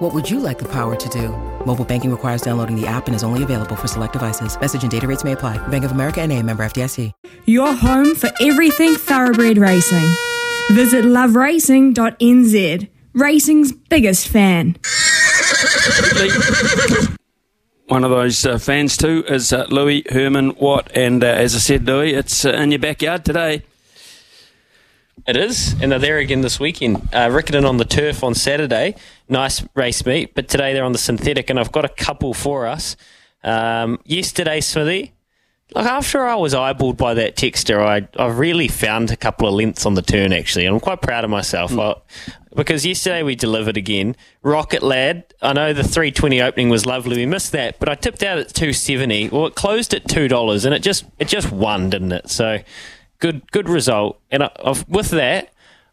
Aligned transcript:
What 0.00 0.14
would 0.14 0.30
you 0.30 0.40
like 0.40 0.58
the 0.58 0.68
power 0.68 0.96
to 0.96 1.08
do? 1.10 1.28
Mobile 1.66 1.84
banking 1.84 2.10
requires 2.10 2.40
downloading 2.40 2.74
the 2.74 2.86
app 2.86 3.06
and 3.06 3.14
is 3.14 3.22
only 3.22 3.42
available 3.42 3.76
for 3.76 3.86
select 3.86 4.14
devices. 4.14 4.58
Message 4.58 4.80
and 4.80 4.90
data 4.90 5.06
rates 5.06 5.24
may 5.24 5.32
apply. 5.32 5.58
Bank 5.68 5.84
of 5.84 5.92
America 5.92 6.22
and 6.22 6.32
a 6.32 6.42
member 6.42 6.64
FDIC. 6.64 7.12
Your 7.44 7.74
home 7.74 8.14
for 8.14 8.30
everything 8.40 8.94
thoroughbred 8.94 9.58
racing. 9.58 10.08
Visit 10.70 11.04
loveracing.nz. 11.04 12.88
Racing's 13.12 13.72
biggest 13.72 14.28
fan. 14.28 14.78
One 17.88 18.02
of 18.02 18.10
those 18.10 18.46
uh, 18.46 18.56
fans 18.56 18.96
too 18.96 19.22
is 19.28 19.52
uh, 19.52 19.66
Louis 19.68 20.02
Herman 20.08 20.54
Watt, 20.54 20.90
and 20.94 21.22
uh, 21.22 21.26
as 21.26 21.54
I 21.54 21.58
said, 21.58 21.86
Louis, 21.86 22.14
it's 22.14 22.46
uh, 22.46 22.52
in 22.52 22.70
your 22.70 22.78
backyard 22.78 23.26
today. 23.26 23.64
It 25.26 25.36
is, 25.36 25.74
and 25.80 25.92
they're 25.92 25.98
there 25.98 26.18
again 26.18 26.40
this 26.40 26.58
weekend. 26.58 26.96
Uh, 27.12 27.28
Riccarton 27.28 27.68
on 27.68 27.76
the 27.76 27.84
turf 27.84 28.24
on 28.24 28.34
Saturday, 28.34 28.94
nice 29.28 29.64
race 29.74 30.04
meet, 30.06 30.34
but 30.34 30.48
today 30.48 30.72
they're 30.72 30.84
on 30.84 30.92
the 30.92 30.98
synthetic, 30.98 31.50
and 31.50 31.58
I've 31.58 31.72
got 31.72 31.84
a 31.84 31.88
couple 31.88 32.34
for 32.34 32.66
us. 32.66 32.96
Um, 33.44 34.00
yesterday, 34.04 34.60
Smithy, 34.60 35.12
like 35.74 35.86
after 35.86 36.24
I 36.24 36.34
was 36.34 36.54
eyeballed 36.54 36.96
by 36.96 37.14
that 37.14 37.36
texter, 37.36 37.80
I 37.80 38.08
I 38.20 38.28
really 38.28 38.68
found 38.68 39.10
a 39.10 39.16
couple 39.16 39.46
of 39.46 39.54
lengths 39.54 39.86
on 39.86 39.94
the 39.94 40.02
turn 40.02 40.32
actually, 40.32 40.66
and 40.66 40.74
I'm 40.74 40.80
quite 40.80 41.00
proud 41.02 41.24
of 41.24 41.30
myself. 41.30 41.76
I, 41.78 41.94
because 42.54 42.84
yesterday 42.84 43.22
we 43.22 43.36
delivered 43.36 43.76
again. 43.76 44.16
Rocket 44.42 44.82
Lad, 44.82 45.32
I 45.40 45.52
know 45.52 45.72
the 45.72 45.84
320 45.84 46.42
opening 46.42 46.68
was 46.68 46.84
lovely. 46.84 47.18
We 47.18 47.26
missed 47.26 47.52
that, 47.52 47.78
but 47.78 47.88
I 47.88 47.94
tipped 47.94 48.24
out 48.24 48.38
at 48.38 48.48
270. 48.48 49.28
Well, 49.28 49.46
it 49.46 49.54
closed 49.54 49.94
at 49.94 50.08
two 50.08 50.26
dollars, 50.28 50.64
and 50.64 50.74
it 50.74 50.82
just 50.82 51.04
it 51.18 51.28
just 51.28 51.52
won, 51.52 51.90
didn't 51.90 52.12
it? 52.12 52.30
So 52.30 52.58
good 53.20 53.50
good 53.52 53.68
result. 53.68 54.20
And 54.30 54.42
I, 54.42 54.50
I've, 54.64 54.88
with 54.88 55.10
that, 55.10 55.52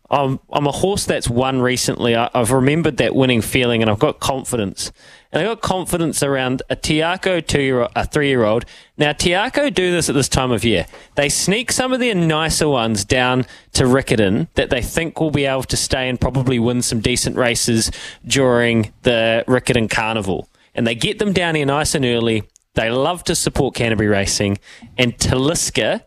I'm 0.09 0.39
I'm 0.51 0.65
a 0.65 0.71
horse 0.71 1.05
that's 1.05 1.29
won 1.29 1.61
recently. 1.61 2.15
I, 2.15 2.29
I've 2.33 2.51
remembered 2.51 2.97
that 2.97 3.13
winning 3.13 3.41
feeling, 3.41 3.81
and 3.81 3.91
I've 3.91 3.99
got 3.99 4.19
confidence. 4.19 4.91
And 5.31 5.41
I 5.41 5.45
got 5.45 5.61
confidence 5.61 6.23
around 6.23 6.61
a 6.69 6.75
Te 6.75 6.99
Akau 6.99 7.45
two 7.45 7.61
year 7.61 7.87
a 7.95 8.05
three 8.05 8.29
year 8.29 8.45
old. 8.45 8.65
Now 8.97 9.11
Te 9.11 9.31
Akau 9.31 9.73
do 9.73 9.91
this 9.91 10.07
at 10.07 10.15
this 10.15 10.29
time 10.29 10.51
of 10.51 10.63
year. 10.63 10.87
They 11.15 11.27
sneak 11.27 11.71
some 11.71 11.91
of 11.91 11.99
their 11.99 12.15
nicer 12.15 12.69
ones 12.69 13.03
down 13.03 13.45
to 13.73 13.83
Riccarton 13.83 14.47
that 14.55 14.69
they 14.69 14.81
think 14.81 15.19
will 15.19 15.31
be 15.31 15.45
able 15.45 15.63
to 15.63 15.77
stay 15.77 16.07
and 16.07 16.19
probably 16.19 16.57
win 16.57 16.81
some 16.81 17.01
decent 17.01 17.35
races 17.35 17.91
during 18.25 18.93
the 19.03 19.43
Riccarton 19.47 19.89
Carnival. 19.89 20.47
And 20.73 20.87
they 20.87 20.95
get 20.95 21.19
them 21.19 21.33
down 21.33 21.55
here 21.55 21.65
nice 21.65 21.93
and 21.93 22.05
early. 22.05 22.43
They 22.75 22.89
love 22.89 23.23
to 23.25 23.35
support 23.35 23.73
Canterbury 23.73 24.07
racing, 24.07 24.59
and 24.97 25.17
Taliska 25.17 26.03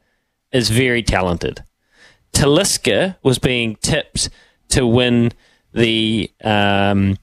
is 0.53 0.71
very 0.71 1.03
talented. 1.03 1.65
Taliska 2.33 3.17
was 3.23 3.39
being 3.39 3.77
tipped 3.77 4.31
to 4.69 4.87
win 4.87 5.33
the 5.73 6.31
um, 6.43 7.17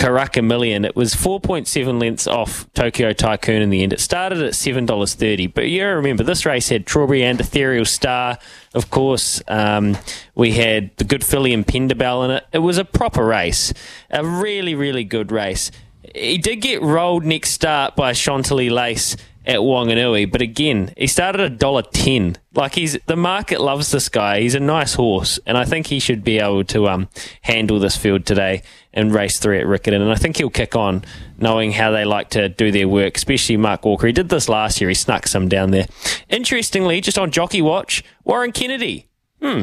Karaka 0.00 0.42
Million. 0.42 0.84
It 0.84 0.96
was 0.96 1.14
4.7 1.14 2.00
lengths 2.00 2.26
off 2.26 2.72
Tokyo 2.72 3.12
Tycoon 3.12 3.60
in 3.60 3.70
the 3.70 3.82
end. 3.82 3.92
It 3.92 4.00
started 4.00 4.42
at 4.42 4.54
$7.30. 4.54 5.52
But 5.52 5.68
you 5.68 5.86
remember, 5.86 6.22
this 6.22 6.46
race 6.46 6.70
had 6.70 6.88
Strawberry 6.88 7.22
and 7.22 7.38
Ethereal 7.38 7.84
Star, 7.84 8.38
of 8.74 8.90
course. 8.90 9.42
Um, 9.46 9.98
we 10.34 10.52
had 10.52 10.96
the 10.96 11.04
good 11.04 11.24
filly 11.24 11.52
and 11.52 11.66
Pendabell 11.66 12.24
in 12.24 12.30
it. 12.30 12.46
It 12.52 12.58
was 12.60 12.78
a 12.78 12.84
proper 12.84 13.24
race, 13.24 13.74
a 14.10 14.24
really, 14.24 14.74
really 14.74 15.04
good 15.04 15.30
race. 15.30 15.70
He 16.14 16.38
did 16.38 16.56
get 16.56 16.80
rolled 16.80 17.24
next 17.24 17.50
start 17.50 17.94
by 17.94 18.14
Chantilly 18.14 18.70
Lace 18.70 19.16
at 19.46 19.60
Wanganui, 19.60 20.30
but 20.30 20.42
again, 20.42 20.92
he 20.96 21.06
started 21.06 21.40
at 21.40 21.58
dollar 21.58 21.82
ten. 21.82 22.36
Like 22.54 22.74
he's 22.74 22.98
the 23.06 23.16
market 23.16 23.60
loves 23.60 23.90
this 23.90 24.08
guy. 24.08 24.40
He's 24.40 24.54
a 24.54 24.60
nice 24.60 24.94
horse, 24.94 25.38
and 25.46 25.56
I 25.56 25.64
think 25.64 25.86
he 25.86 25.98
should 25.98 26.22
be 26.22 26.38
able 26.38 26.64
to 26.64 26.88
um, 26.88 27.08
handle 27.42 27.78
this 27.78 27.96
field 27.96 28.26
today 28.26 28.62
and 28.92 29.14
race 29.14 29.38
three 29.38 29.58
at 29.58 29.66
Riccarton. 29.66 30.02
And 30.02 30.12
I 30.12 30.16
think 30.16 30.36
he'll 30.36 30.50
kick 30.50 30.76
on, 30.76 31.04
knowing 31.38 31.72
how 31.72 31.90
they 31.90 32.04
like 32.04 32.30
to 32.30 32.48
do 32.48 32.70
their 32.70 32.88
work. 32.88 33.16
Especially 33.16 33.56
Mark 33.56 33.84
Walker. 33.84 34.06
He 34.06 34.12
did 34.12 34.28
this 34.28 34.48
last 34.48 34.80
year. 34.80 34.88
He 34.90 34.94
snuck 34.94 35.26
some 35.26 35.48
down 35.48 35.70
there. 35.70 35.86
Interestingly, 36.28 37.00
just 37.00 37.18
on 37.18 37.30
Jockey 37.30 37.62
Watch, 37.62 38.04
Warren 38.24 38.52
Kennedy. 38.52 39.08
Hmm. 39.40 39.62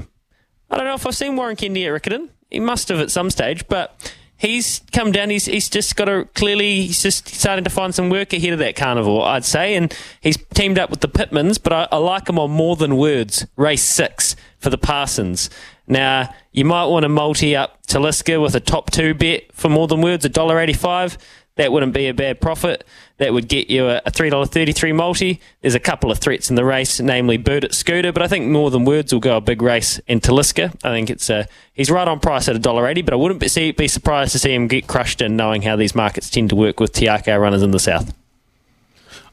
I 0.70 0.78
don't 0.78 0.86
know 0.86 0.96
if 0.96 1.06
I've 1.06 1.16
seen 1.16 1.36
Warren 1.36 1.56
Kennedy 1.56 1.86
at 1.86 1.92
Riccarton. 1.92 2.30
He 2.50 2.60
must 2.60 2.90
have 2.90 3.00
at 3.00 3.12
some 3.12 3.30
stage, 3.30 3.68
but 3.68 4.14
he's 4.38 4.82
come 4.92 5.12
down. 5.12 5.30
He's 5.30 5.46
he's 5.46 5.70
just 5.70 5.96
got 5.96 6.08
a 6.08 6.26
clearly 6.36 6.88
he's 6.88 7.02
just 7.02 7.28
starting 7.28 7.64
to 7.64 7.70
find 7.70 7.94
some 7.94 8.10
work 8.10 8.34
ahead 8.34 8.54
of 8.54 8.60
that 8.60 8.76
carnival, 8.76 9.24
I'd 9.24 9.46
say, 9.46 9.76
and 9.76 9.96
he's 10.22 10.38
teamed 10.54 10.80
up 10.80 10.90
with 10.90 11.02
the 11.02 11.10
Pitmans. 11.10 11.62
But 11.62 11.74
I, 11.74 11.88
I 11.92 11.98
like 11.98 12.30
him 12.30 12.40
on 12.40 12.52
more 12.52 12.76
than 12.76 12.98
words. 12.98 13.46
Race 13.56 13.84
six 13.84 14.36
for 14.60 14.70
the 14.70 14.78
Parsons. 14.78 15.50
Now 15.88 16.34
you 16.52 16.66
might 16.66 16.86
want 16.86 17.04
to 17.04 17.10
multi 17.10 17.56
up 17.56 17.86
Taliska 17.88 18.42
with 18.42 18.56
a 18.56 18.60
top 18.60 18.92
two 18.92 19.14
bet 19.14 19.54
for 19.54 19.70
more 19.70 19.88
than 19.88 20.02
words, 20.02 20.26
a 20.26 20.30
dollar 20.30 20.60
eighty 20.60 20.74
five. 20.74 21.18
That 21.58 21.72
wouldn't 21.72 21.94
be 21.94 22.08
a 22.08 22.14
bad 22.14 22.40
profit. 22.40 22.84
That 23.18 23.34
would 23.34 23.48
get 23.48 23.70
you 23.70 23.88
a, 23.88 23.98
a 24.06 24.12
$3.33 24.12 24.96
multi. 24.96 25.42
There's 25.62 25.76
a 25.76 25.80
couple 25.80 26.12
of 26.12 26.20
threats 26.20 26.50
in 26.50 26.56
the 26.56 26.64
race, 26.64 27.00
namely 27.00 27.38
Bird 27.38 27.66
at 27.66 27.74
Scooter, 27.74 28.12
but 28.12 28.22
I 28.22 28.28
think 28.28 28.46
more 28.46 28.72
than 28.72 28.86
words 28.86 29.12
will 29.12 29.20
go 29.20 29.38
a 29.38 29.42
big 29.42 29.62
race 29.62 30.00
in 30.08 30.20
Taliska. 30.20 30.74
I 30.84 30.90
think 30.92 31.10
it's 31.10 31.30
a, 31.30 31.48
he's 31.74 31.92
right 31.92 32.08
on 32.08 32.20
price 32.20 32.48
at 32.48 32.56
$1.80, 32.56 33.04
but 33.04 33.14
I 33.14 33.18
wouldn't 33.18 33.40
be, 33.40 33.72
be 33.72 33.88
surprised 33.88 34.32
to 34.34 34.40
see 34.40 34.54
him 34.54 34.68
get 34.68 34.88
crushed 34.88 35.22
in 35.22 35.36
knowing 35.36 35.64
how 35.64 35.76
these 35.76 35.96
markets 35.96 36.30
tend 36.30 36.50
to 36.52 36.56
work 36.56 36.80
with 36.80 36.94
Te 36.94 37.08
Akau 37.08 37.40
runners 37.40 37.64
in 37.64 37.72
the 37.72 37.80
south. 37.80 38.14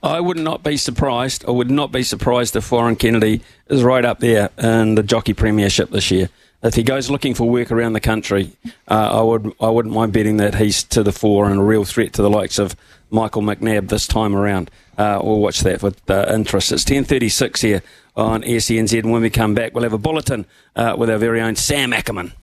I 0.04 0.20
would 0.20 0.38
not 0.38 0.62
be 0.62 0.76
surprised. 0.76 1.46
I 1.48 1.50
would 1.50 1.70
not 1.70 1.90
be 1.90 2.02
surprised 2.02 2.54
if 2.56 2.70
Warren 2.70 2.94
Kennedy 2.94 3.40
is 3.68 3.82
right 3.82 4.04
up 4.04 4.18
there 4.20 4.50
in 4.58 4.96
the 4.96 5.02
Jockey 5.02 5.32
Premiership 5.32 5.90
this 5.90 6.10
year. 6.10 6.28
If 6.62 6.74
he 6.74 6.82
goes 6.82 7.08
looking 7.08 7.32
for 7.32 7.48
work 7.48 7.72
around 7.72 7.94
the 7.94 8.00
country, 8.00 8.52
uh, 8.86 9.18
I 9.18 9.22
would 9.22 9.54
I 9.62 9.70
wouldn't 9.70 9.94
mind 9.94 10.12
betting 10.12 10.36
that 10.36 10.56
he's 10.56 10.84
to 10.84 11.02
the 11.02 11.12
fore 11.12 11.48
and 11.48 11.58
a 11.58 11.62
real 11.62 11.86
threat 11.86 12.12
to 12.14 12.22
the 12.22 12.28
likes 12.28 12.58
of 12.58 12.76
Michael 13.10 13.40
McNab 13.40 13.88
this 13.88 14.06
time 14.06 14.36
around. 14.36 14.70
Uh, 14.98 15.20
we'll 15.22 15.40
watch 15.40 15.60
that 15.60 15.82
with 15.82 15.98
uh, 16.10 16.26
interest. 16.28 16.70
It's 16.70 16.84
ten 16.84 17.04
thirty 17.04 17.30
six 17.30 17.62
here 17.62 17.82
on 18.14 18.42
SENZ, 18.42 18.98
and 18.98 19.10
when 19.10 19.22
we 19.22 19.30
come 19.30 19.54
back, 19.54 19.74
we'll 19.74 19.84
have 19.84 19.94
a 19.94 19.98
bulletin 19.98 20.44
uh, 20.76 20.94
with 20.98 21.08
our 21.08 21.18
very 21.18 21.40
own 21.40 21.56
Sam 21.56 21.94
Ackerman. 21.94 22.32